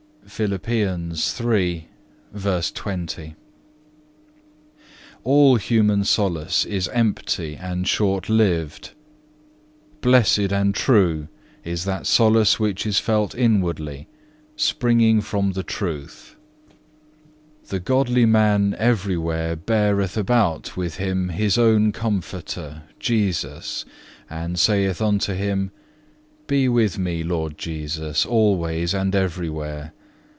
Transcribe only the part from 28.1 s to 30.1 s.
always and everywhere.